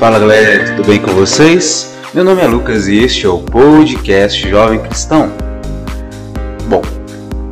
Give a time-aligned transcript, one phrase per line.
[0.00, 1.94] Fala galera, tudo bem com vocês?
[2.14, 5.30] Meu nome é Lucas e este é o podcast Jovem Cristão.
[6.68, 6.80] Bom,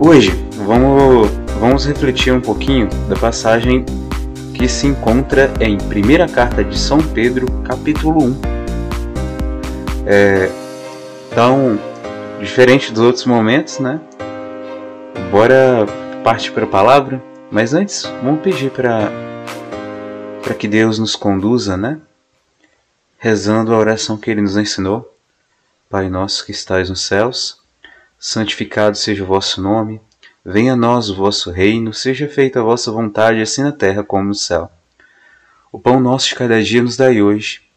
[0.00, 0.32] hoje
[0.66, 1.28] vamos,
[1.60, 3.84] vamos refletir um pouquinho da passagem
[4.54, 8.57] que se encontra em Primeira Carta de São Pedro, capítulo 1.
[10.10, 10.50] É,
[11.30, 11.78] então,
[12.40, 14.00] diferente dos outros momentos, né?
[15.30, 15.84] Bora
[16.24, 19.12] partir para a palavra, mas antes vamos pedir para
[20.42, 22.00] para que Deus nos conduza, né?
[23.18, 25.14] rezando a oração que ele nos ensinou.
[25.90, 27.60] Pai nosso que estais nos céus,
[28.18, 30.00] santificado seja o vosso nome,
[30.42, 34.24] venha a nós o vosso reino, seja feita a vossa vontade, assim na terra como
[34.24, 34.70] no céu.
[35.70, 37.67] O pão nosso de cada dia nos dai hoje.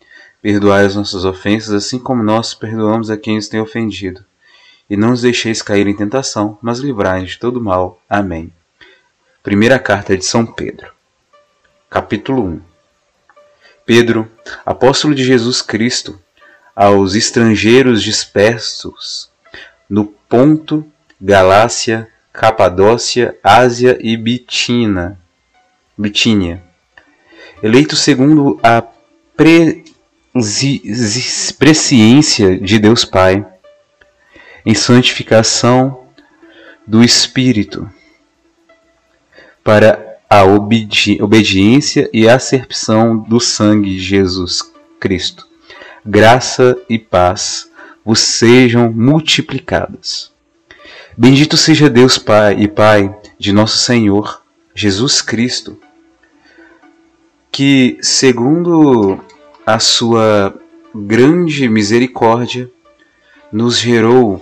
[0.42, 4.26] Perdoai as nossas ofensas, assim como nós perdoamos a quem nos tem ofendido.
[4.90, 8.02] E não nos deixeis cair em tentação, mas livrai-nos de todo mal.
[8.10, 8.52] Amém.
[9.44, 10.92] Primeira carta de São Pedro.
[11.90, 12.62] Capítulo 1
[13.86, 14.32] Pedro,
[14.66, 16.20] apóstolo de Jesus Cristo,
[16.76, 19.30] aos estrangeiros dispersos
[19.90, 20.86] no Ponto,
[21.20, 25.20] Galácia, Capadócia, Ásia e Bitina,
[25.98, 26.64] Bitínia,
[27.62, 28.82] eleito segundo a
[31.58, 33.46] presciência de Deus Pai,
[34.66, 36.06] em santificação
[36.88, 37.90] do Espírito,
[39.64, 44.62] para a obedi obediência e acerção do sangue de Jesus
[45.00, 45.46] Cristo.
[46.06, 47.70] Graça e paz
[48.04, 50.32] vos sejam multiplicadas.
[51.18, 54.42] Bendito seja Deus Pai e Pai de nosso Senhor
[54.74, 55.78] Jesus Cristo,
[57.52, 59.20] que, segundo
[59.66, 60.54] a sua
[60.94, 62.70] grande misericórdia,
[63.52, 64.42] nos gerou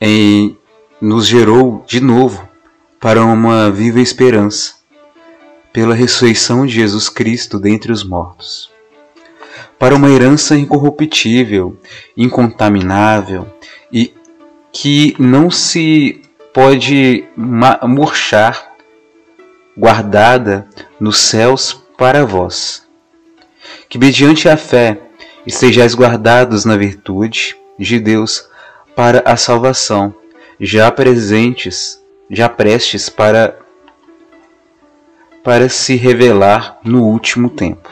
[0.00, 0.56] em
[1.00, 2.48] nos gerou de novo
[2.98, 4.76] para uma viva esperança,
[5.72, 8.70] pela ressurreição de Jesus Cristo dentre os mortos,
[9.78, 11.76] para uma herança incorruptível,
[12.16, 13.46] incontaminável
[13.92, 14.14] e
[14.72, 16.22] que não se
[16.54, 17.24] pode
[17.82, 18.72] murchar,
[19.76, 20.66] guardada
[20.98, 22.83] nos céus para vós,
[23.94, 24.98] que mediante a fé
[25.46, 28.48] estejais guardados na virtude de Deus
[28.96, 30.12] para a salvação,
[30.58, 33.56] já presentes já prestes para
[35.44, 37.88] para se revelar no último tempo,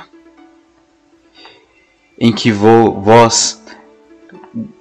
[2.18, 3.62] em que vós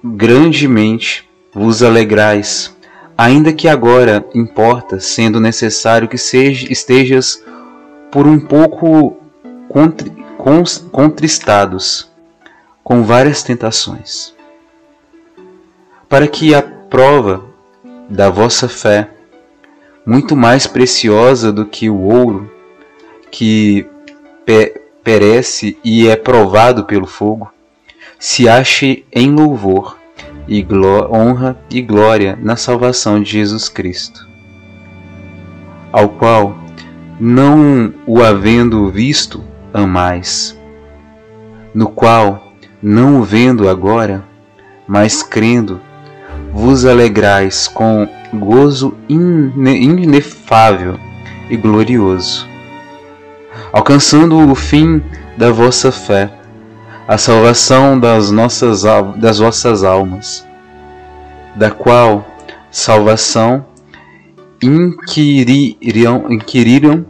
[0.02, 2.76] grandemente vos alegrais,
[3.16, 7.40] ainda que agora importa, sendo necessário que seja, estejas
[8.10, 9.16] por um pouco
[10.90, 12.10] contristados
[12.82, 14.34] com várias tentações,
[16.08, 17.44] para que a prova
[18.08, 19.08] da vossa fé
[20.04, 22.50] muito mais preciosa do que o ouro,
[23.30, 23.86] que
[24.44, 27.52] pe perece e é provado pelo fogo,
[28.18, 29.96] se ache em louvor
[30.46, 30.64] e
[31.10, 34.24] honra e glória na salvação de Jesus Cristo,
[35.92, 36.56] ao qual,
[37.18, 40.58] não o havendo visto, amais,
[41.74, 42.52] no qual,
[42.82, 44.24] não o vendo agora,
[44.86, 45.80] mas crendo,
[46.52, 50.98] vos alegrais com gozo inefável
[51.48, 52.46] e glorioso,
[53.72, 55.02] alcançando o fim
[55.36, 56.30] da vossa fé,
[57.08, 58.82] a salvação das nossas
[59.16, 60.46] das vossas almas,
[61.56, 62.26] da qual
[62.70, 63.64] salvação
[64.62, 67.04] inquiriram, inquiriram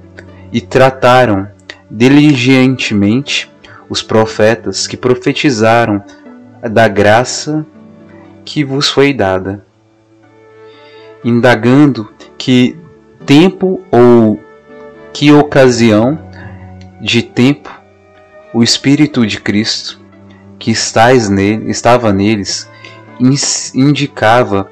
[0.53, 1.49] e trataram
[1.93, 3.51] diligentemente
[3.87, 6.03] os profetas que profetizaram
[6.71, 7.67] da graça
[8.47, 9.65] que vos foi dada,
[11.23, 12.77] indagando que
[13.27, 14.41] tempo ou
[15.13, 16.19] que ocasião
[16.99, 17.71] de tempo
[18.55, 20.01] o Espírito de Cristo
[20.59, 22.71] que estais nele, estava neles
[23.75, 24.71] indicava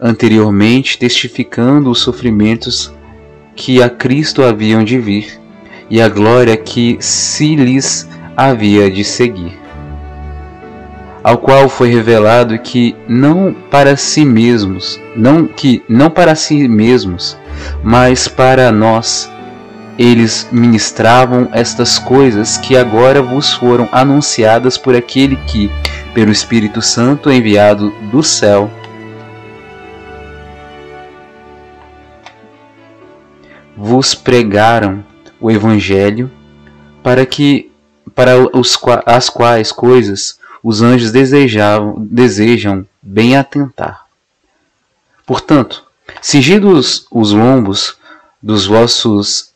[0.00, 2.92] anteriormente, testificando os sofrimentos
[3.54, 5.41] que a Cristo haviam de vir
[5.90, 9.62] e a glória que se lhes havia de seguir
[11.22, 17.36] ao qual foi revelado que não para si mesmos, não que não para si mesmos,
[17.82, 19.30] mas para nós.
[19.98, 25.70] Eles ministravam estas coisas que agora vos foram anunciadas por aquele que,
[26.14, 28.70] pelo Espírito Santo enviado do céu,
[33.76, 35.04] vos pregaram
[35.42, 36.30] o Evangelho
[37.02, 37.70] para que
[38.14, 44.06] para os, as quais coisas os anjos desejavam, desejam bem atentar.
[45.26, 45.84] Portanto,
[46.20, 47.96] cingidos os lombos
[48.40, 49.50] dos vossos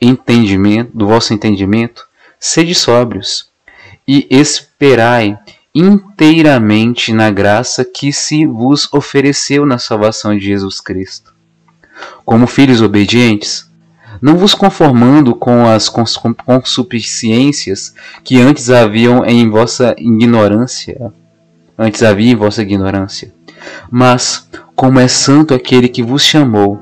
[0.00, 2.06] entendimento, do vosso entendimento,
[2.38, 3.48] sede sóbrios
[4.06, 5.38] e esperai
[5.74, 11.32] inteiramente na graça que se vos ofereceu na salvação de Jesus Cristo.
[12.24, 13.67] Como filhos obedientes,
[14.20, 17.94] não vos conformando com as consuficiências
[18.24, 21.12] que antes haviam em vossa ignorância,
[21.76, 23.32] antes havia em vossa ignorância,
[23.90, 26.80] mas como é santo aquele que vos chamou,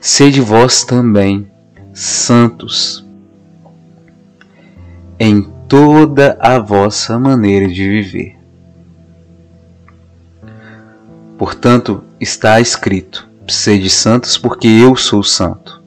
[0.00, 1.50] sede vós também
[1.92, 3.04] santos
[5.18, 8.38] em toda a vossa maneira de viver.
[11.38, 15.81] Portanto, está escrito: sede santos, porque eu sou santo.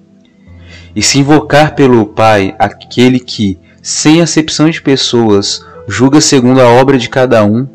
[0.96, 6.98] E se invocar pelo Pai aquele que, sem acepção de pessoas, julga segundo a obra
[6.98, 7.68] de cada um,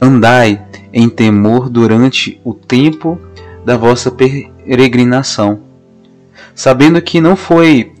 [0.00, 0.62] andai
[0.92, 3.18] em temor durante o tempo
[3.64, 5.60] da vossa peregrinação.
[6.54, 7.92] Sabendo que não foi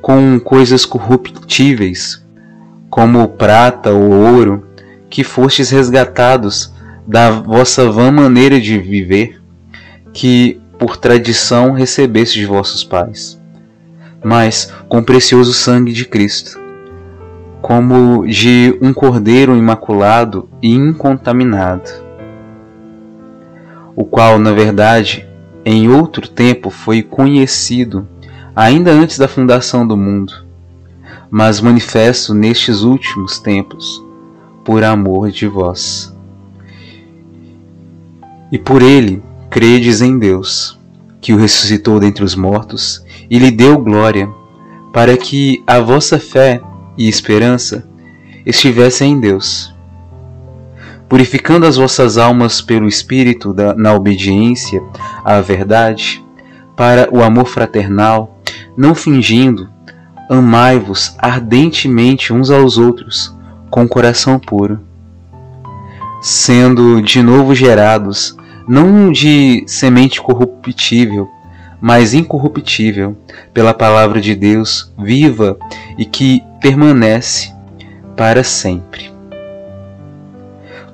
[0.00, 2.24] com coisas corruptíveis,
[2.88, 4.66] como prata ou ouro,
[5.10, 6.72] que fostes resgatados
[7.06, 9.40] da vossa vã maneira de viver,
[10.12, 13.40] que por tradição recebestes de vossos pais,
[14.24, 16.58] mas com o precioso sangue de Cristo,
[17.60, 21.90] como de um cordeiro imaculado e incontaminado,
[23.94, 25.28] o qual, na verdade,
[25.64, 28.08] em outro tempo foi conhecido,
[28.56, 30.32] ainda antes da fundação do mundo,
[31.30, 34.02] mas manifesto nestes últimos tempos,
[34.64, 36.14] por amor de vós.
[38.50, 40.78] E por ele credes em Deus,
[41.20, 44.28] que o ressuscitou dentre os mortos e lhe deu glória,
[44.92, 46.60] para que a vossa fé
[46.96, 47.84] e esperança
[48.46, 49.74] estivessem em Deus
[51.08, 54.82] purificando as vossas almas pelo Espírito da, na obediência
[55.24, 56.24] à verdade,
[56.76, 58.40] para o amor fraternal,
[58.76, 59.68] não fingindo,
[60.28, 63.32] amai-vos ardentemente uns aos outros,
[63.70, 64.80] com coração puro,
[66.20, 68.36] sendo de novo gerados,
[68.66, 71.28] não de semente corruptível,
[71.84, 73.14] mas incorruptível,
[73.52, 75.58] pela palavra de Deus viva
[75.98, 77.52] e que permanece
[78.16, 79.14] para sempre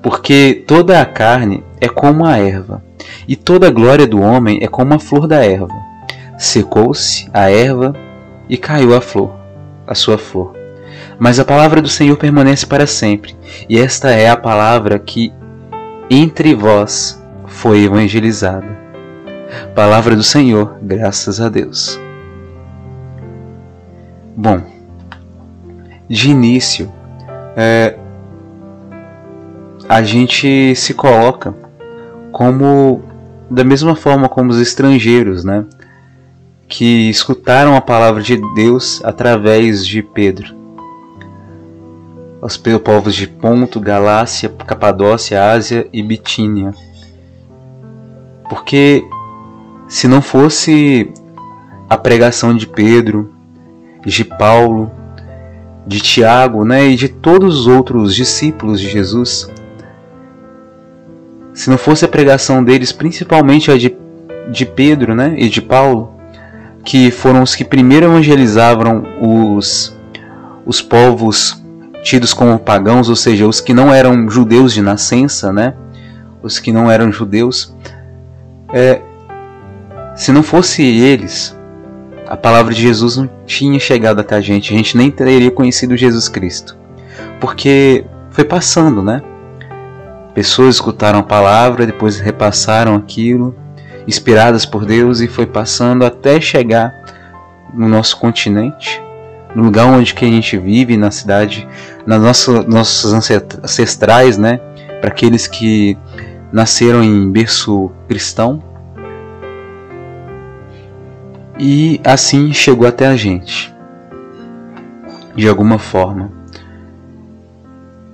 [0.02, 2.82] porque toda a carne é como a erva,
[3.28, 5.74] e toda a glória do homem é como a flor da erva.
[6.38, 7.94] Secou-se a erva
[8.48, 9.32] e caiu a flor,
[9.86, 10.56] a sua flor.
[11.18, 13.36] Mas a palavra do Senhor permanece para sempre,
[13.68, 15.32] e esta é a palavra que
[16.10, 18.79] entre vós foi evangelizada.
[19.74, 21.98] Palavra do Senhor, graças a Deus.
[24.36, 24.62] Bom,
[26.08, 26.90] de início,
[27.56, 27.96] é,
[29.88, 31.54] a gente se coloca
[32.32, 33.02] como
[33.50, 35.64] da mesma forma como os estrangeiros, né,
[36.68, 40.54] que escutaram a palavra de Deus através de Pedro.
[42.40, 46.72] Os povos de Ponto, Galácia, Capadócia, Ásia e Bitínia.
[48.48, 49.04] Porque
[49.90, 51.12] se não fosse
[51.88, 53.32] a pregação de Pedro,
[54.06, 54.88] de Paulo,
[55.84, 59.50] de Tiago, né, e de todos os outros discípulos de Jesus,
[61.52, 63.96] se não fosse a pregação deles, principalmente a de,
[64.52, 66.14] de Pedro né, e de Paulo,
[66.84, 69.98] que foram os que primeiro evangelizavam os,
[70.64, 71.60] os povos
[72.04, 75.74] tidos como pagãos, ou seja, os que não eram judeus de nascença, né,
[76.40, 77.74] os que não eram judeus,
[78.72, 79.02] é,
[80.14, 81.56] se não fosse eles,
[82.26, 85.96] a palavra de Jesus não tinha chegado até a gente, a gente nem teria conhecido
[85.96, 86.76] Jesus Cristo,
[87.40, 89.22] porque foi passando, né?
[90.34, 93.54] Pessoas escutaram a palavra, depois repassaram aquilo,
[94.06, 96.94] inspiradas por Deus, e foi passando até chegar
[97.74, 99.02] no nosso continente,
[99.54, 101.66] no lugar onde que a gente vive, na cidade,
[102.06, 104.60] nas nossas, nossos ancestrais, né?
[105.00, 105.98] Para aqueles que
[106.52, 108.62] nasceram em berço cristão.
[111.62, 113.70] E assim chegou até a gente,
[115.36, 116.32] de alguma forma.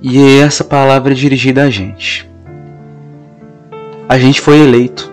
[0.03, 2.29] E é essa palavra dirigida a gente.
[4.09, 5.13] A gente foi eleito,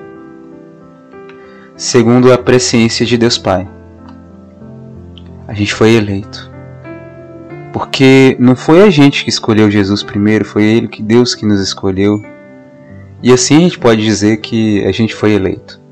[1.75, 3.67] segundo a presciência de Deus Pai.
[5.47, 6.51] A gente foi eleito.
[7.71, 11.61] Porque não foi a gente que escolheu Jesus primeiro, foi ele que Deus que nos
[11.61, 12.19] escolheu.
[13.21, 15.82] E assim a gente pode dizer que a gente foi eleito.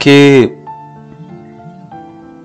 [0.00, 0.54] Porque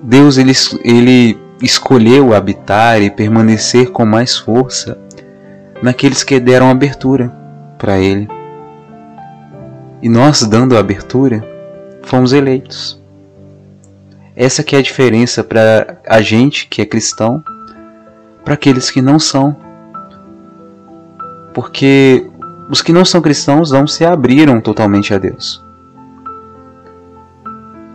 [0.02, 0.52] Deus ele,
[0.84, 4.98] ele escolheu habitar e permanecer com mais força
[5.82, 7.32] naqueles que deram abertura
[7.78, 8.28] para Ele.
[10.02, 11.42] E nós, dando abertura,
[12.02, 13.00] fomos eleitos.
[14.36, 17.42] Essa que é a diferença para a gente que é cristão,
[18.44, 19.56] para aqueles que não são.
[21.54, 22.26] Porque
[22.68, 25.64] os que não são cristãos não se abriram totalmente a Deus.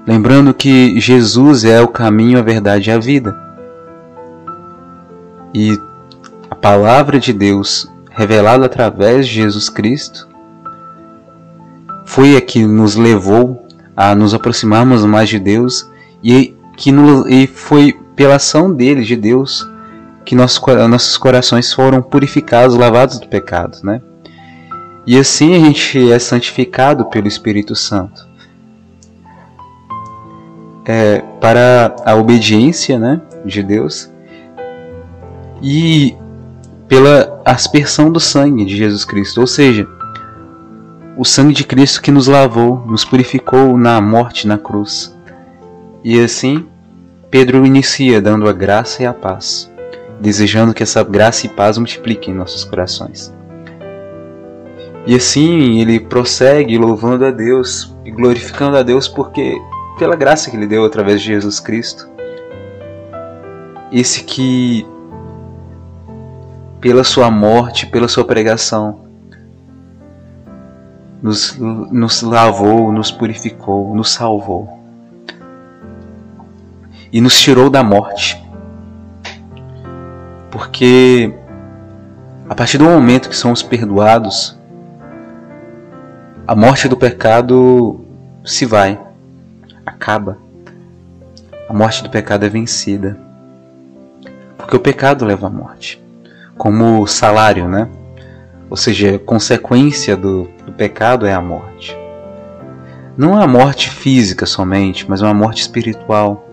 [0.06, 3.38] Lembrando que Jesus é o caminho, a verdade e a vida.
[5.54, 5.80] E
[6.50, 10.28] a palavra de Deus, revelada através de Jesus Cristo,
[12.06, 13.66] foi a que nos levou
[13.96, 15.90] a nos aproximarmos mais de Deus
[16.24, 19.70] e que nos, e foi pela ação dele, de Deus,
[20.26, 24.02] que nossos, nossos corações foram purificados, lavados do pecado, né?
[25.06, 28.31] E assim a gente é santificado pelo Espírito Santo.
[30.86, 34.12] É, para a obediência né, de Deus
[35.62, 36.16] e
[36.88, 39.88] pela aspersão do sangue de Jesus Cristo, ou seja,
[41.18, 45.16] o sangue de Cristo que nos lavou, nos purificou na morte na cruz.
[46.04, 46.66] E assim,
[47.30, 49.72] Pedro inicia dando a graça e a paz,
[50.20, 53.34] desejando que essa graça e paz multipliquem em nossos corações.
[55.06, 59.58] E assim ele prossegue louvando a Deus e glorificando a Deus porque
[60.02, 62.10] pela graça que ele deu através de Jesus Cristo.
[63.92, 64.84] Esse que
[66.80, 69.06] pela sua morte, pela sua pregação,
[71.22, 74.80] nos, nos lavou, nos purificou, nos salvou
[77.14, 78.44] e nos tirou da morte.
[80.50, 81.32] Porque
[82.50, 84.58] a partir do momento que somos perdoados,
[86.48, 88.04] a morte do pecado
[88.44, 89.00] se vai,
[90.02, 90.40] acaba.
[91.70, 93.18] A morte do pecado é vencida.
[94.58, 96.04] Porque o pecado leva à morte,
[96.58, 97.88] como salário, né?
[98.70, 101.96] Ou seja, consequência do, do pecado é a morte.
[103.18, 106.48] Não é a morte física somente, mas uma morte espiritual.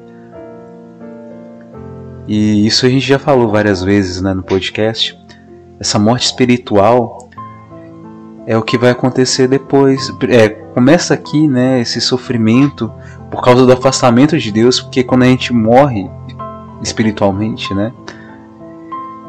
[2.26, 5.18] E isso a gente já falou várias vezes né, no podcast.
[5.80, 7.28] Essa morte espiritual
[8.46, 10.10] é o que vai acontecer depois.
[10.28, 12.92] É, começa aqui, né, esse sofrimento
[13.30, 16.10] por causa do afastamento de Deus, porque quando a gente morre
[16.82, 17.92] espiritualmente, né,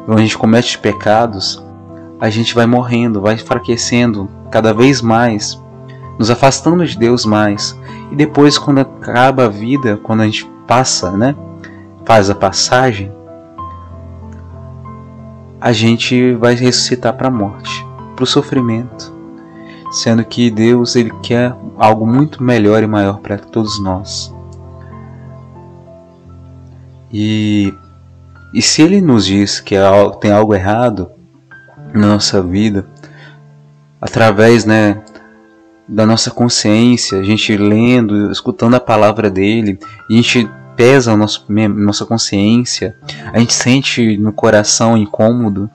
[0.06, 1.64] quando a gente comete pecados,
[2.20, 5.60] a gente vai morrendo, vai enfraquecendo cada vez mais,
[6.18, 7.78] nos afastando de Deus mais.
[8.10, 11.34] E depois, quando acaba a vida, quando a gente passa, né,
[12.04, 13.12] faz a passagem,
[15.60, 17.90] a gente vai ressuscitar para a morte
[18.20, 19.14] para o sofrimento,
[19.90, 24.32] sendo que Deus ele quer algo muito melhor e maior para todos nós.
[27.12, 27.74] E,
[28.54, 29.74] e se Ele nos diz que
[30.20, 31.10] tem algo errado
[31.92, 32.86] na nossa vida,
[34.00, 35.02] através né,
[35.88, 39.78] da nossa consciência, a gente lendo, escutando a palavra dele,
[40.08, 42.96] a gente pesa a nosso, nossa consciência,
[43.32, 45.68] a gente sente no coração incômodo,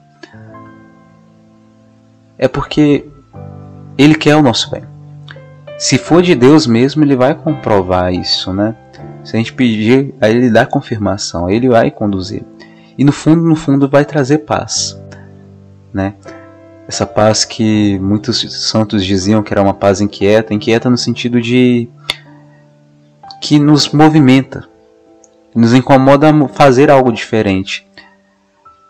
[2.38, 3.06] é porque
[3.96, 4.82] ele quer o nosso bem.
[5.78, 8.74] Se for de Deus mesmo, ele vai comprovar isso, né?
[9.22, 12.42] Se a gente pedir, aí ele dá confirmação, ele vai conduzir.
[12.96, 14.98] E no fundo, no fundo, vai trazer paz,
[15.92, 16.14] né?
[16.88, 21.88] Essa paz que muitos santos diziam que era uma paz inquieta, inquieta no sentido de
[23.42, 24.66] que nos movimenta,
[25.54, 27.86] nos incomoda fazer algo diferente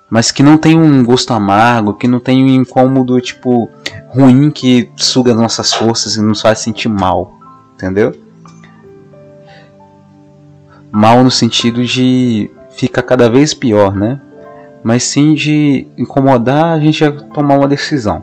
[0.08, 3.68] mas que não tem um gosto amargo, que não tem um incômodo tipo
[4.08, 7.38] ruim que suga nossas forças e nos faz sentir mal,
[7.75, 8.14] entendeu?
[10.92, 14.20] Mal no sentido de fica cada vez pior, né?
[14.82, 18.22] Mas sim de incomodar a gente a tomar uma decisão.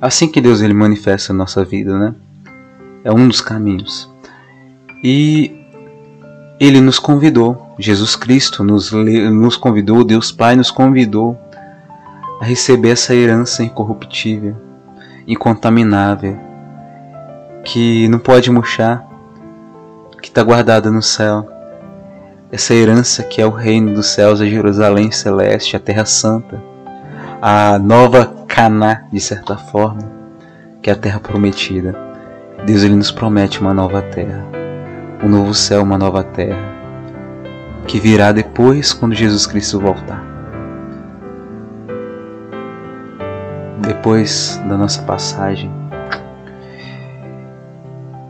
[0.00, 2.14] Assim que Deus ele manifesta a nossa vida, né?
[3.04, 4.10] É um dos caminhos.
[5.04, 5.54] E
[6.58, 11.38] ele nos convidou, Jesus Cristo nos, nos convidou, Deus Pai nos convidou
[12.40, 14.56] a receber essa herança incorruptível,
[15.26, 16.38] incontaminável,
[17.64, 19.04] que não pode murchar,
[20.20, 21.48] que está guardada no céu.
[22.52, 26.62] Essa herança que é o reino dos céus, a Jerusalém celeste, a Terra Santa,
[27.40, 30.10] a nova Caná, de certa forma,
[30.82, 31.96] que é a terra prometida.
[32.66, 34.60] Deus ele nos promete uma nova terra
[35.22, 36.69] um novo céu, uma nova terra,
[37.90, 40.24] que virá depois quando Jesus Cristo voltar.
[43.80, 45.68] Depois da nossa passagem.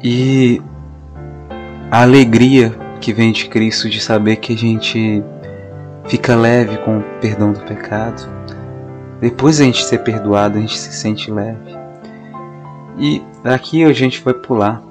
[0.03, 0.63] E
[1.91, 2.71] a alegria
[3.03, 5.23] que vem de Cristo, de saber que a gente
[6.07, 8.27] fica leve com o perdão do pecado.
[9.21, 11.79] Depois a gente ser perdoado, a gente se sente leve.
[12.99, 14.83] E daqui a gente vai pular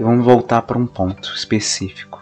[0.00, 2.13] e vamos voltar para um ponto específico.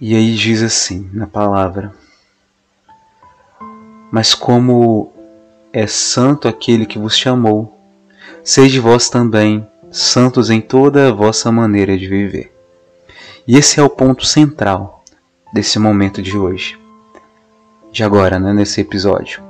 [0.00, 1.92] E aí diz assim na palavra:
[4.10, 5.12] Mas como
[5.70, 7.78] é santo aquele que vos chamou,
[8.42, 12.50] sede vós também santos em toda a vossa maneira de viver.
[13.46, 15.04] E esse é o ponto central
[15.52, 16.78] desse momento de hoje,
[17.92, 19.42] de agora, né, nesse episódio.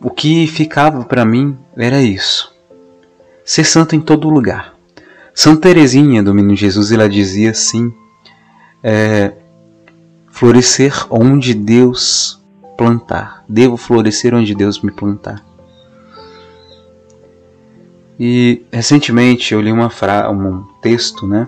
[0.00, 2.54] O que ficava para mim era isso:
[3.44, 4.74] ser santo em todo lugar.
[5.34, 7.92] Santa Teresinha do Menino Jesus ela dizia assim
[8.82, 9.32] é,
[10.28, 12.42] florescer onde Deus
[12.76, 13.44] plantar.
[13.48, 15.44] Devo florescer onde Deus me plantar.
[18.18, 19.90] E recentemente eu li uma
[20.30, 21.46] um texto né,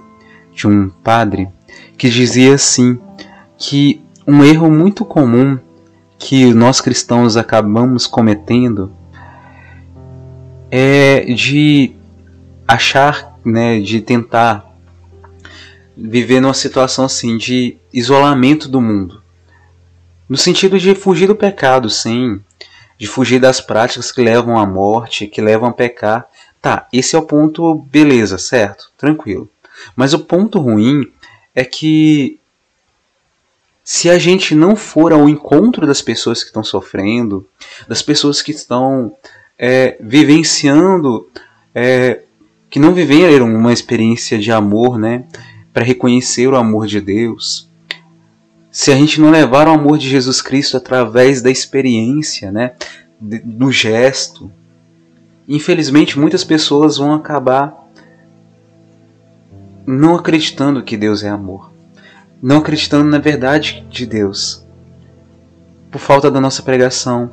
[0.52, 1.48] de um padre
[1.96, 2.98] que dizia assim
[3.56, 5.58] que um erro muito comum
[6.18, 8.92] que nós cristãos acabamos cometendo
[10.70, 11.92] é de
[12.66, 14.67] achar, né, de tentar
[15.98, 19.20] viver numa situação assim de isolamento do mundo.
[20.28, 22.40] No sentido de fugir do pecado, sim,
[22.96, 26.26] de fugir das práticas que levam à morte, que levam a pecar.
[26.62, 29.48] Tá, esse é o ponto, beleza, certo, tranquilo.
[29.96, 31.10] Mas o ponto ruim
[31.54, 32.38] é que
[33.82, 37.48] se a gente não for ao encontro das pessoas que estão sofrendo,
[37.88, 39.16] das pessoas que estão
[39.58, 41.28] é, vivenciando,
[41.74, 42.22] é,
[42.68, 45.24] que não viveram uma experiência de amor, né?
[45.72, 47.68] Para reconhecer o amor de Deus,
[48.70, 52.72] se a gente não levar o amor de Jesus Cristo através da experiência, né,
[53.20, 54.52] do gesto,
[55.48, 57.88] infelizmente muitas pessoas vão acabar
[59.86, 61.72] não acreditando que Deus é amor,
[62.42, 64.64] não acreditando na verdade de Deus,
[65.90, 67.32] por falta da nossa pregação.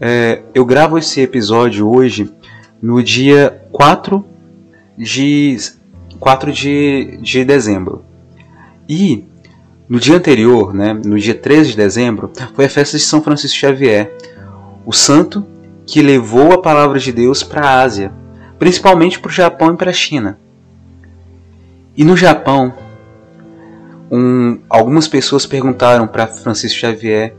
[0.00, 2.32] É, eu gravo esse episódio hoje
[2.80, 4.24] no dia 4
[4.96, 5.56] de
[6.24, 8.02] 4 de, de dezembro.
[8.88, 9.26] E
[9.86, 13.58] no dia anterior, né, no dia 13 de dezembro, foi a festa de São Francisco
[13.58, 14.10] Xavier,
[14.86, 15.46] o santo
[15.86, 18.10] que levou a palavra de Deus para a Ásia,
[18.58, 20.38] principalmente para o Japão e para a China.
[21.94, 22.72] E no Japão,
[24.10, 27.36] um, algumas pessoas perguntaram para Francisco Xavier,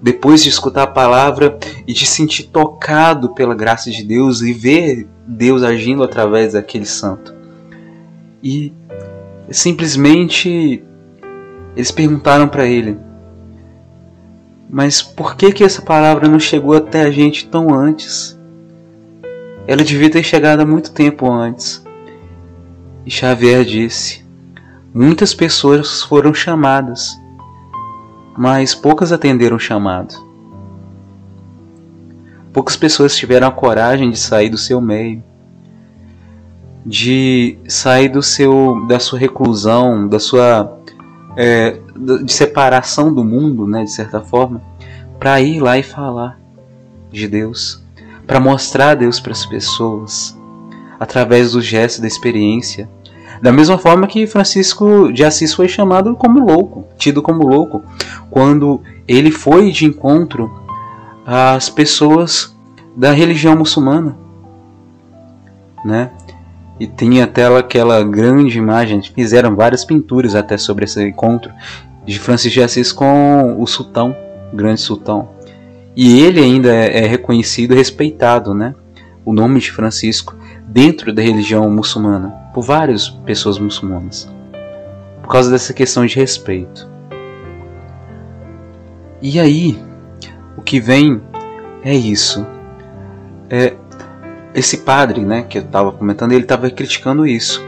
[0.00, 5.06] depois de escutar a palavra e de sentir tocado pela graça de Deus e ver
[5.28, 7.33] Deus agindo através daquele santo.
[8.44, 8.70] E
[9.50, 10.84] simplesmente
[11.74, 12.98] eles perguntaram para ele:
[14.68, 18.38] Mas por que que essa palavra não chegou até a gente tão antes?
[19.66, 21.82] Ela devia ter chegado há muito tempo antes.
[23.06, 24.22] E Xavier disse:
[24.92, 27.18] Muitas pessoas foram chamadas,
[28.36, 30.22] mas poucas atenderam o chamado.
[32.52, 35.24] Poucas pessoas tiveram a coragem de sair do seu meio
[36.84, 40.78] de sair do seu, da sua reclusão, da sua
[41.36, 41.78] é,
[42.22, 44.62] de separação do mundo, né, de certa forma,
[45.18, 46.38] para ir lá e falar
[47.10, 47.82] de Deus,
[48.26, 50.36] para mostrar Deus para as pessoas
[50.98, 52.88] através do gesto da experiência.
[53.42, 57.82] Da mesma forma que Francisco de Assis foi chamado como louco, tido como louco,
[58.30, 60.50] quando ele foi de encontro
[61.26, 62.54] às pessoas
[62.96, 64.16] da religião muçulmana,
[65.84, 66.10] né?
[66.78, 71.52] E tinha até aquela grande imagem, fizeram várias pinturas até sobre esse encontro
[72.04, 74.14] de Francisco de Assis com o sultão,
[74.52, 75.28] o grande sultão.
[75.96, 78.74] E ele ainda é, é reconhecido e respeitado, né?
[79.24, 84.28] O nome de Francisco dentro da religião muçulmana por várias pessoas muçulmanas.
[85.22, 86.88] Por causa dessa questão de respeito.
[89.22, 89.78] E aí,
[90.56, 91.22] o que vem
[91.82, 92.44] é isso.
[93.48, 93.74] É,
[94.54, 97.62] esse padre, né, que eu estava comentando, ele estava criticando isso,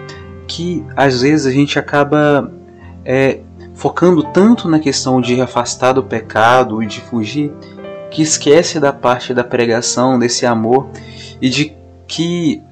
[0.47, 2.51] que às vezes a gente acaba
[3.05, 3.41] é,
[3.75, 7.53] focando tanto na questão de afastar do pecado e de fugir,
[8.11, 10.89] que esquece da parte da pregação, desse amor
[11.43, 12.63] e de que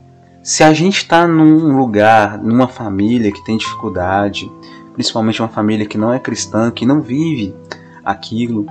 [0.42, 4.50] se a gente está num lugar, numa família que tem dificuldade,
[4.92, 7.54] principalmente uma família que não é cristã, que não vive
[8.04, 8.66] aquilo,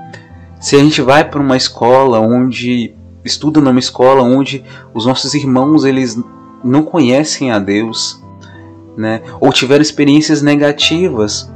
[0.59, 5.85] se a gente vai para uma escola onde estuda numa escola onde os nossos irmãos
[5.85, 6.19] eles
[6.63, 8.21] não conhecem a Deus,
[8.95, 9.21] né?
[9.39, 11.51] Ou tiveram experiências negativas,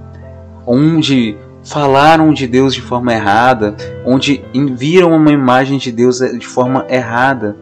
[0.66, 3.76] onde falaram de Deus de forma errada,
[4.06, 4.44] onde
[4.76, 7.58] viram uma imagem de Deus eh, de forma errada,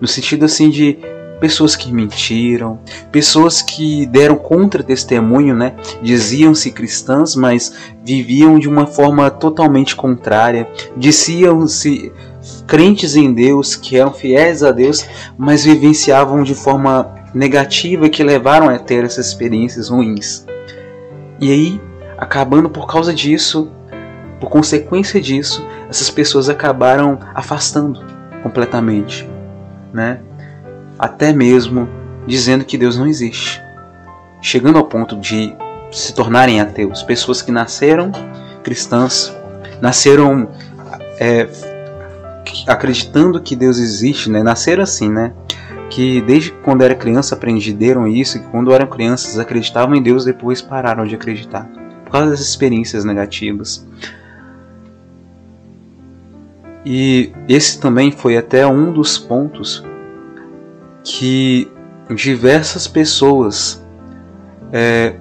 [0.00, 0.98] no sentido assim de
[1.40, 2.80] pessoas que mentiram,
[3.12, 5.74] pessoas que deram contra-testemunho, né?
[6.02, 12.12] Diziam-se cristãs, mas viviam de uma forma totalmente contrária, diziam-se
[12.66, 15.06] crentes em Deus, que eram fiéis a Deus,
[15.36, 20.46] mas vivenciavam de forma negativa que levaram a ter essas experiências ruins.
[21.40, 21.80] E aí,
[22.16, 23.70] acabando por causa disso,
[24.40, 28.04] por consequência disso, essas pessoas acabaram afastando
[28.42, 29.28] completamente,
[29.92, 30.20] né?
[30.98, 31.88] Até mesmo
[32.26, 33.62] dizendo que Deus não existe,
[34.40, 35.54] chegando ao ponto de
[35.90, 38.10] se tornarem ateus, pessoas que nasceram
[38.62, 39.32] cristãs,
[39.80, 40.48] nasceram
[41.20, 41.48] é,
[42.66, 44.42] acreditando que Deus existe, né?
[44.42, 45.32] Nasceram assim, né?
[45.90, 50.60] Que desde quando era criança aprenderam isso, que quando eram crianças acreditavam em Deus, depois
[50.60, 51.68] pararam de acreditar
[52.04, 53.86] por causa das experiências negativas.
[56.84, 59.84] E esse também foi até um dos pontos
[61.02, 61.68] que
[62.14, 63.84] diversas pessoas,
[64.72, 65.16] é,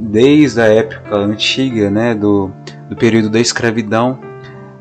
[0.00, 2.50] desde a época antiga, né, do,
[2.88, 4.18] do período da escravidão,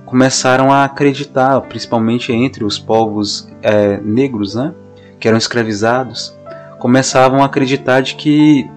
[0.05, 4.73] começaram a acreditar, principalmente entre os povos é, negros, né,
[5.19, 6.35] que eram escravizados,
[6.79, 8.69] começavam a acreditar de que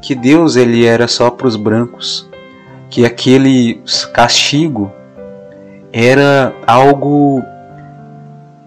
[0.00, 2.28] que Deus ele era só para os brancos,
[2.88, 4.92] que aquele castigo
[5.92, 7.42] era algo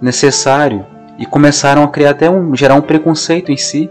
[0.02, 0.86] necessário
[1.18, 3.90] e começaram a criar até um gerar um preconceito em si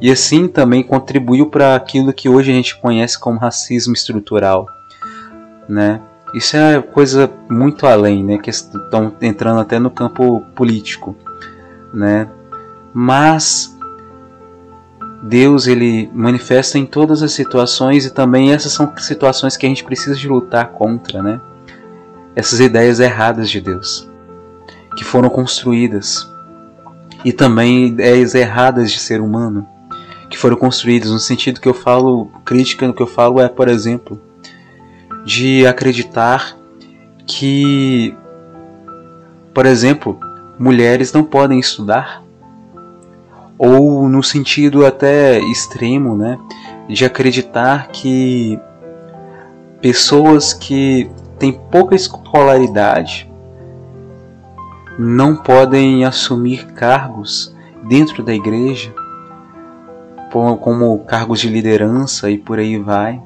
[0.00, 4.66] e assim também contribuiu para aquilo que hoje a gente conhece como racismo estrutural,
[5.68, 6.00] né?
[6.34, 8.38] Isso é coisa muito além, né?
[8.38, 11.16] Que estão entrando até no campo político,
[11.92, 12.28] né?
[12.92, 13.76] Mas
[15.22, 19.84] Deus ele manifesta em todas as situações e também essas são situações que a gente
[19.84, 21.40] precisa de lutar contra, né?
[22.34, 24.08] essas ideias erradas de Deus,
[24.96, 26.28] que foram construídas,
[27.24, 29.66] e também ideias erradas de ser humano,
[30.28, 33.68] que foram construídas no sentido que eu falo, crítica no que eu falo é, por
[33.68, 34.20] exemplo,
[35.24, 36.56] de acreditar
[37.26, 38.14] que,
[39.54, 40.18] por exemplo,
[40.58, 42.22] mulheres não podem estudar,
[43.56, 46.38] ou no sentido até extremo, né,
[46.88, 48.58] de acreditar que
[49.80, 53.30] pessoas que têm pouca escolaridade
[54.98, 57.54] não podem assumir cargos
[57.88, 58.94] dentro da igreja,
[60.30, 63.20] como cargos de liderança e por aí vai.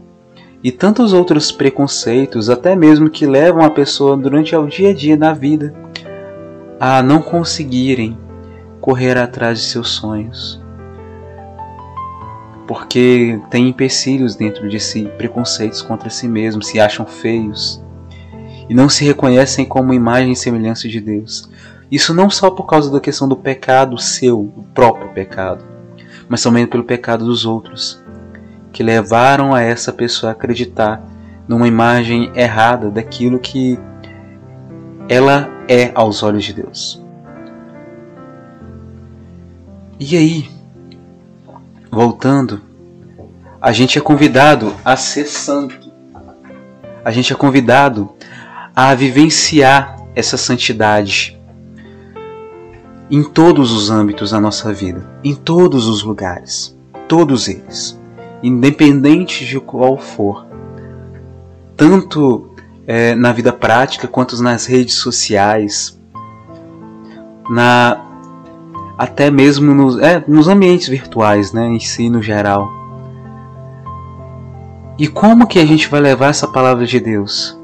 [0.62, 5.16] E tantos outros preconceitos, até mesmo que levam a pessoa durante o dia a dia
[5.16, 5.73] da vida
[6.81, 8.16] a não conseguirem
[8.81, 10.61] correr atrás de seus sonhos.
[12.66, 17.83] Porque tem empecilhos dentro de si, preconceitos contra si mesmos, se acham feios,
[18.68, 21.49] e não se reconhecem como imagem e semelhança de Deus.
[21.90, 25.64] Isso não só por causa da questão do pecado seu, o próprio pecado,
[26.29, 28.05] mas também pelo pecado dos outros,
[28.72, 31.02] que levaram a essa pessoa a acreditar
[31.46, 33.78] numa imagem errada daquilo que
[35.09, 37.02] ela é aos olhos de Deus.
[39.98, 40.50] E aí,
[41.90, 42.61] voltando,
[43.61, 45.90] a gente é convidado a ser santo.
[47.04, 48.11] A gente é convidado
[48.76, 51.38] a vivenciar essa santidade
[53.11, 56.76] em todos os âmbitos da nossa vida, em todos os lugares,
[57.09, 57.98] todos eles,
[58.42, 60.46] independente de qual for,
[61.77, 62.51] tanto
[62.87, 65.98] é, na vida prática quanto nas redes sociais,
[67.51, 68.05] na
[68.96, 72.68] até mesmo nos, é, nos ambientes virtuais, né, em si no geral.
[74.98, 77.57] E como que a gente vai levar essa palavra de Deus?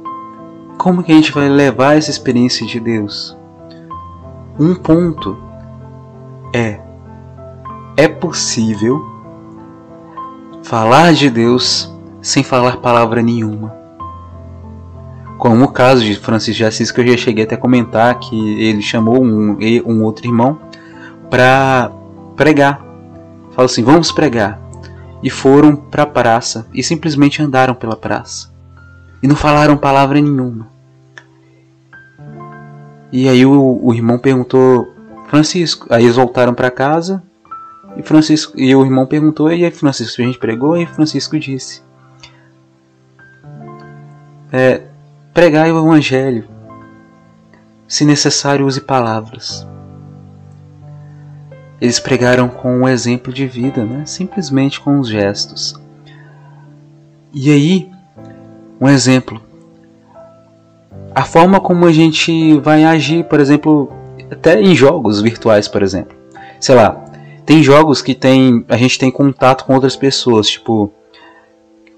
[0.79, 3.37] Como que a gente vai levar essa experiência de Deus?
[4.59, 5.37] Um ponto
[6.55, 6.81] é:
[7.97, 9.13] é possível
[10.64, 13.72] falar de Deus sem falar palavra nenhuma.
[15.38, 18.62] Como o caso de Francis de Assis, que eu já cheguei até a comentar que
[18.62, 20.59] ele chamou um, um outro irmão
[21.29, 21.92] para
[22.35, 22.79] pregar.
[23.50, 24.59] Falou assim: vamos pregar.
[25.22, 28.53] E foram para a praça e simplesmente andaram pela praça.
[29.22, 30.68] E não falaram palavra nenhuma.
[33.12, 34.87] E aí o, o irmão perguntou,
[35.29, 35.87] Francisco.
[35.90, 37.22] Aí eles voltaram para casa
[37.97, 41.83] e Francisco e o irmão perguntou e aí Francisco a gente pregou e Francisco disse:
[44.53, 44.83] é,
[45.33, 46.49] pregai o evangelho.
[47.87, 49.67] Se necessário use palavras.
[51.81, 54.07] Eles pregaram com um exemplo de vida, né?
[54.07, 55.75] simplesmente com os gestos.
[57.33, 57.91] E aí,
[58.81, 59.41] um exemplo
[61.15, 63.93] a forma como a gente vai agir, por exemplo,
[64.31, 66.17] até em jogos virtuais, por exemplo.
[66.59, 67.05] Sei lá,
[67.45, 70.91] Tem jogos que tem a gente tem contato com outras pessoas, tipo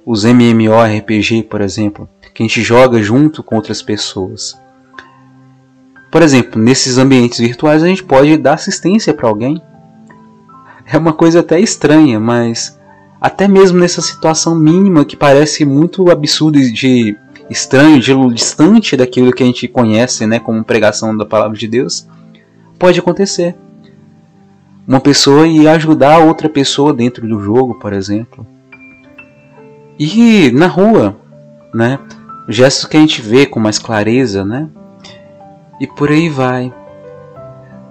[0.05, 4.57] os MMORPG, por exemplo, que a gente joga junto com outras pessoas.
[6.13, 9.61] Por exemplo, nesses ambientes virtuais a gente pode dar assistência para alguém.
[10.89, 12.79] É uma coisa até estranha, mas
[13.21, 17.17] até mesmo nessa situação mínima que parece muito absurda de
[17.51, 22.07] estranho, de distante daquilo que a gente conhece, né, como pregação da palavra de Deus,
[22.79, 23.57] pode acontecer.
[24.87, 28.47] Uma pessoa ir ajudar outra pessoa dentro do jogo, por exemplo.
[29.99, 31.17] E na rua,
[31.75, 31.99] né?
[32.49, 34.69] Gestos que a gente vê com mais clareza, né?
[35.81, 36.73] E por aí vai.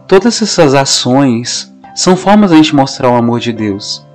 [0.07, 4.05] Todas essas ações são formas da gente mostrar o amor de Deus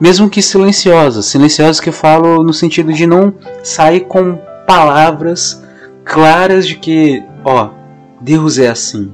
[0.00, 1.26] mesmo que silenciosas.
[1.26, 5.62] Silenciosas que eu falo no sentido de não sair com palavras
[6.04, 7.70] claras de que, ó,
[8.20, 9.12] Deus é assim.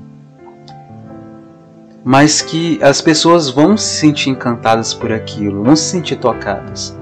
[2.05, 6.97] Mas que as pessoas vão se sentir encantadas por aquilo, vão se sentir tocadas.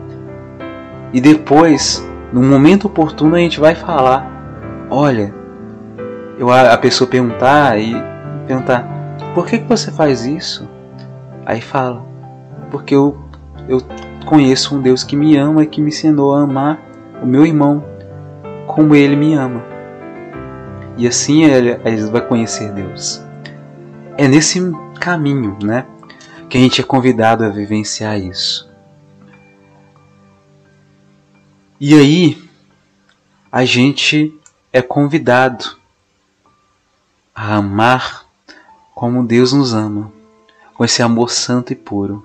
[1.13, 4.25] E depois, no momento oportuno, a gente vai falar:
[4.89, 5.35] olha,
[6.39, 7.95] eu, a pessoa perguntar e
[8.47, 8.87] perguntar:
[9.35, 10.69] por que, que você faz isso?
[11.45, 12.01] Aí fala:
[12.71, 13.19] porque eu
[13.69, 13.81] eu
[14.27, 16.81] conheço um Deus que me ama e que me ensinou a amar
[17.23, 17.85] o meu irmão
[18.67, 19.63] como ele me ama.
[20.97, 23.25] E assim ele, ele vai conhecer Deus.
[24.17, 24.61] É nesse
[25.03, 25.85] caminho, né,
[26.49, 28.71] que a gente é convidado a vivenciar isso.
[31.81, 32.49] E aí
[33.51, 34.33] a gente
[34.73, 35.77] é convidado
[37.35, 38.27] a amar
[38.95, 40.13] como Deus nos ama,
[40.73, 42.25] com esse amor santo e puro.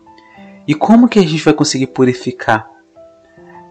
[0.68, 2.70] E como que a gente vai conseguir purificar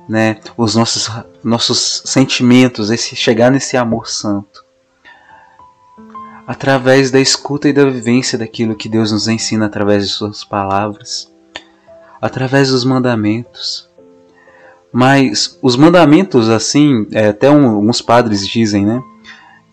[0.08, 1.08] né, os nossos,
[1.44, 4.65] nossos sentimentos, esse chegar nesse amor santo?
[6.46, 11.32] Através da escuta e da vivência daquilo que Deus nos ensina através de Suas palavras,
[12.20, 13.88] através dos mandamentos.
[14.92, 19.02] Mas os mandamentos, assim, é, até um, alguns padres dizem, né,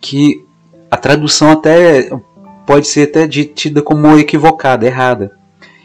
[0.02, 0.44] que
[0.90, 2.10] a tradução até
[2.66, 5.44] pode ser até tida como equivocada, errada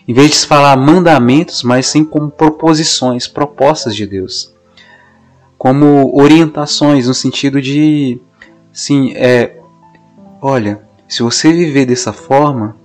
[0.09, 4.55] em vez de falar mandamentos, mas sim como proposições, propostas de Deus,
[5.59, 8.19] como orientações no sentido de,
[8.73, 9.58] sim, é,
[10.41, 12.77] olha, se você viver dessa forma,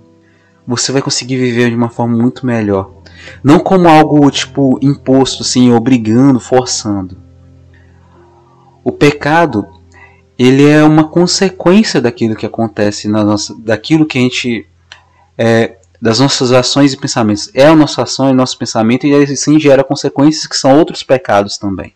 [0.66, 2.90] você vai conseguir viver de uma forma muito melhor,
[3.42, 7.16] não como algo tipo imposto, assim, obrigando, forçando.
[8.82, 9.66] O pecado
[10.38, 14.66] ele é uma consequência daquilo que acontece na nossa, daquilo que a gente
[15.38, 17.50] é, das nossas ações e pensamentos.
[17.54, 21.56] É a nossa ação e nosso pensamento, e assim gera consequências que são outros pecados
[21.56, 21.94] também.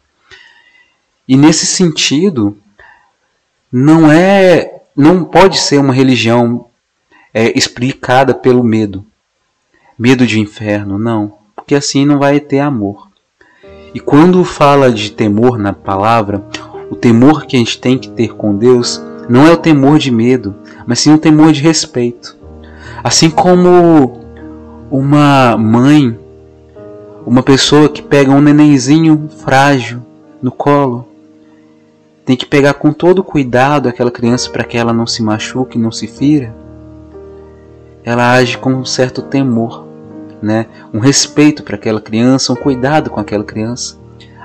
[1.26, 2.56] E nesse sentido,
[3.70, 6.66] não é, não pode ser uma religião
[7.32, 9.06] é, explicada pelo medo,
[9.96, 13.08] medo de inferno, não, porque assim não vai ter amor.
[13.94, 16.44] E quando fala de temor na palavra,
[16.90, 20.11] o temor que a gente tem que ter com Deus não é o temor de
[20.11, 22.37] medo, mas sim o temor de respeito.
[23.04, 24.20] Assim como
[24.90, 26.18] uma mãe,
[27.24, 30.02] uma pessoa que pega um nenenzinho frágil
[30.42, 31.06] no colo,
[32.28, 35.90] tem que pegar com todo cuidado aquela criança para que ela não se machuque, não
[35.90, 36.54] se fira.
[38.04, 39.86] Ela age com um certo temor,
[40.42, 40.66] né?
[40.92, 43.96] um respeito para aquela criança, um cuidado com aquela criança.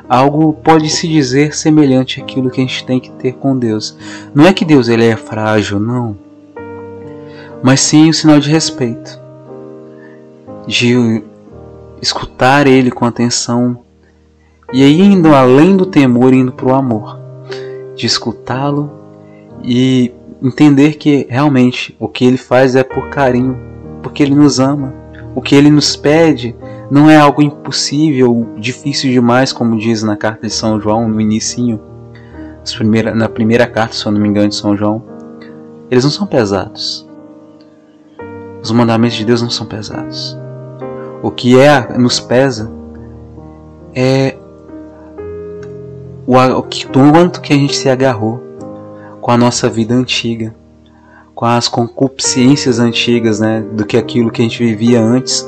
[0.08, 3.98] Algo pode se dizer semelhante àquilo que a gente tem que ter com Deus.
[4.34, 6.16] Não é que Deus ele é frágil, não
[7.62, 9.20] mas sim um sinal de respeito,
[10.66, 11.22] de
[12.02, 13.80] escutar ele com atenção
[14.72, 17.23] e aí indo além do temor, indo para o amor,
[17.96, 18.92] de escutá-lo
[19.64, 23.58] e entender que realmente o que ele faz é por carinho,
[24.02, 24.94] porque ele nos ama.
[25.36, 26.56] O que ele nos pede
[26.92, 31.80] não é algo impossível, difícil demais, como diz na carta de São João, no início,
[33.16, 35.04] na primeira carta, se eu não me engano, de São João.
[35.90, 37.08] Eles não são pesados.
[38.62, 40.38] Os mandamentos de Deus não são pesados.
[41.22, 42.72] O que é nos pesa
[43.96, 44.38] é
[46.26, 48.42] o, quanto que a gente se agarrou
[49.22, 50.54] com a nossa vida antiga,
[51.34, 55.48] com as concupiscências antigas, né, do que aquilo que a gente vivia antes,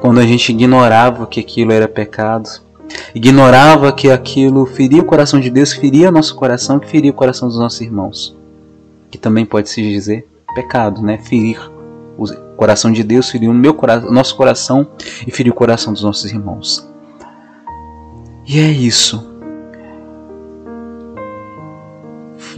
[0.00, 2.48] quando a gente ignorava que aquilo era pecado,
[3.14, 7.48] ignorava que aquilo feria o coração de Deus, feria nosso coração, que feria o coração
[7.48, 8.36] dos nossos irmãos,
[9.10, 11.70] que também pode se dizer pecado, né, ferir
[12.20, 14.86] o coração de Deus feriu o meu coração, nosso coração
[15.26, 16.86] e feriu o coração dos nossos irmãos.
[18.46, 19.29] E é isso.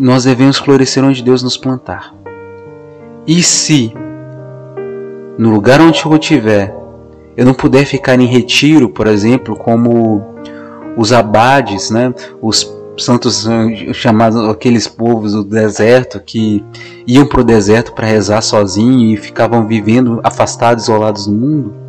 [0.02, 2.12] Nós devemos florescer onde Deus nos plantar.
[3.24, 3.94] E se
[5.38, 6.74] no lugar onde eu estiver,
[7.36, 10.20] eu não puder ficar em retiro, por exemplo, como
[10.96, 13.46] os abades, né, os santos
[13.92, 16.64] chamados aqueles povos do deserto que
[17.06, 21.81] iam para o deserto para rezar sozinho e ficavam vivendo afastados, isolados do mundo.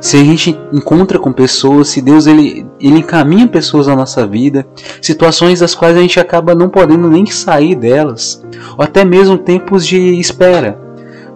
[0.00, 4.66] Se a gente encontra com pessoas, se Deus ele, ele encaminha pessoas na nossa vida,
[5.02, 8.42] situações das quais a gente acaba não podendo nem sair delas,
[8.78, 10.80] ou até mesmo tempos de espera.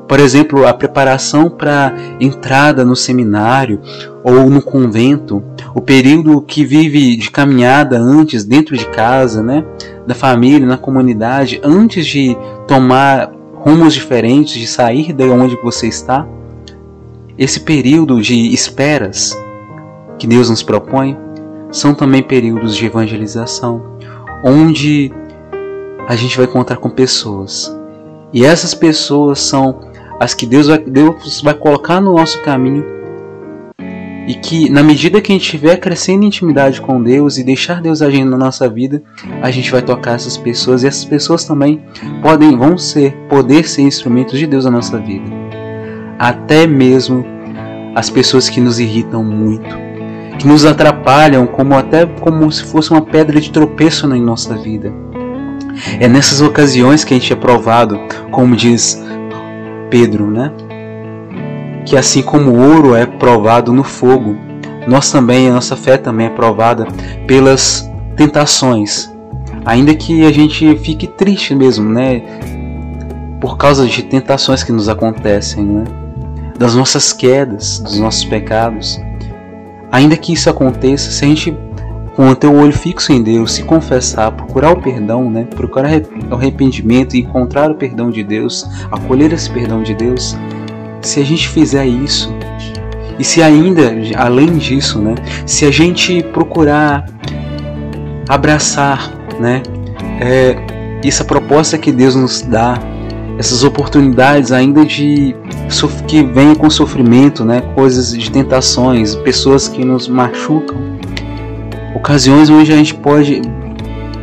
[0.08, 3.80] Por exemplo, a preparação para entrada no seminário
[4.22, 5.42] ou no convento,
[5.74, 9.64] o período que vive de caminhada antes dentro de casa, né,
[10.06, 16.26] da família, na comunidade, antes de tomar rumos diferentes, de sair de onde você está.
[17.36, 19.36] Esse período de esperas
[20.18, 21.16] que Deus nos propõe
[21.70, 23.82] são também períodos de evangelização,
[24.44, 25.12] onde
[26.06, 27.76] a gente vai encontrar com pessoas.
[28.32, 29.80] E essas pessoas são
[30.20, 32.84] as que Deus vai, Deus vai colocar no nosso caminho
[34.28, 37.82] e que na medida que a gente estiver crescendo em intimidade com Deus e deixar
[37.82, 39.02] Deus agindo na nossa vida,
[39.42, 41.84] a gente vai tocar essas pessoas e essas pessoas também
[42.22, 45.53] podem vão ser poder ser instrumentos de Deus na nossa vida
[46.18, 47.24] até mesmo
[47.94, 49.76] as pessoas que nos irritam muito,
[50.38, 54.92] que nos atrapalham, como até como se fosse uma pedra de tropeço na nossa vida.
[56.00, 57.98] É nessas ocasiões que a gente é provado,
[58.30, 59.02] como diz
[59.90, 60.52] Pedro, né?
[61.84, 64.36] Que assim como o ouro é provado no fogo,
[64.86, 66.86] nós também, a nossa fé também é provada
[67.26, 69.12] pelas tentações.
[69.64, 72.22] Ainda que a gente fique triste mesmo, né?
[73.40, 75.84] Por causa de tentações que nos acontecem, né?
[76.58, 79.00] Das nossas quedas, dos nossos pecados.
[79.90, 81.56] Ainda que isso aconteça, se a gente
[82.14, 85.44] com o olho fixo em Deus, se confessar, procurar o perdão, né?
[85.50, 85.90] procurar
[86.30, 90.36] o arrependimento e encontrar o perdão de Deus, acolher esse perdão de Deus,
[91.02, 92.32] se a gente fizer isso,
[93.18, 95.14] e se ainda, além disso, né,
[95.46, 97.06] se a gente procurar
[98.28, 99.62] abraçar né,
[100.20, 100.56] é,
[101.04, 102.78] essa proposta que Deus nos dá
[103.38, 105.34] essas oportunidades ainda de
[106.06, 107.60] que venha com sofrimento, né?
[107.74, 110.76] Coisas de tentações, pessoas que nos machucam,
[111.94, 113.42] ocasiões onde a gente pode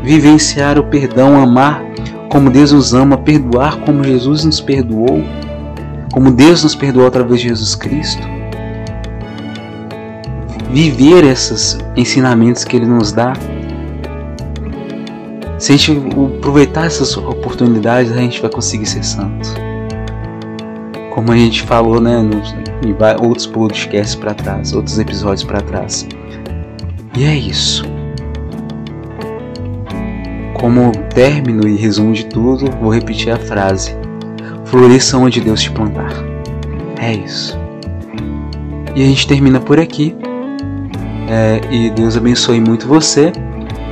[0.03, 1.83] vivenciar o perdão, amar
[2.29, 5.23] como Deus nos ama, perdoar como Jesus nos perdoou,
[6.11, 8.21] como Deus nos perdoou através de Jesus Cristo.
[10.71, 13.33] Viver esses ensinamentos que Ele nos dá
[15.61, 15.91] se a gente
[16.39, 19.70] aproveitar essas oportunidades, a gente vai conseguir ser santo.
[21.11, 22.95] Como a gente falou, né, nos, em
[23.25, 26.07] outros podcasts para trás, outros episódios para trás.
[27.17, 27.83] E é isso.
[30.53, 33.95] Como término e resumo de tudo, vou repetir a frase:
[34.65, 36.13] Floresça onde Deus te plantar.
[36.99, 37.59] É isso.
[38.95, 40.15] E a gente termina por aqui.
[41.29, 43.31] É, e Deus abençoe muito você.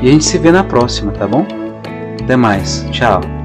[0.01, 1.45] E a gente se vê na próxima, tá bom?
[2.21, 2.85] Até mais.
[2.91, 3.38] Tchau.